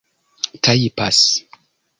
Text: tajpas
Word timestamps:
tajpas 0.63 1.23